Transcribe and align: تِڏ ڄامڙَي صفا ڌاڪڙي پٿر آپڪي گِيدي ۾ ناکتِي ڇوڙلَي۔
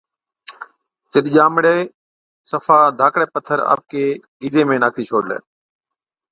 تِڏ 1.11 1.25
ڄامڙَي 1.35 1.79
صفا 2.51 2.77
ڌاڪڙي 2.99 3.27
پٿر 3.33 3.57
آپڪي 3.73 4.05
گِيدي 4.41 4.61
۾ 4.69 4.75
ناکتِي 4.81 5.03
ڇوڙلَي۔ 5.09 5.39